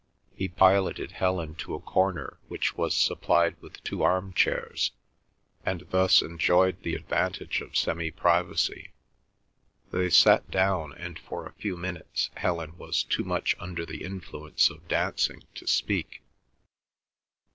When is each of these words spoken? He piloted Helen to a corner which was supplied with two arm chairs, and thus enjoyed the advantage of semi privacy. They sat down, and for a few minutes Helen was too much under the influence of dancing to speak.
He 0.33 0.47
piloted 0.47 1.11
Helen 1.11 1.53
to 1.61 1.75
a 1.75 1.79
corner 1.79 2.39
which 2.47 2.75
was 2.75 2.95
supplied 2.97 3.55
with 3.61 3.83
two 3.83 4.01
arm 4.01 4.33
chairs, 4.33 4.93
and 5.63 5.81
thus 5.91 6.23
enjoyed 6.23 6.81
the 6.81 6.95
advantage 6.95 7.61
of 7.61 7.77
semi 7.77 8.09
privacy. 8.09 8.93
They 9.91 10.09
sat 10.09 10.49
down, 10.49 10.91
and 10.95 11.19
for 11.19 11.45
a 11.45 11.53
few 11.53 11.77
minutes 11.77 12.31
Helen 12.35 12.79
was 12.79 13.03
too 13.03 13.23
much 13.23 13.55
under 13.59 13.85
the 13.85 14.03
influence 14.03 14.71
of 14.71 14.87
dancing 14.87 15.43
to 15.53 15.67
speak. 15.67 16.23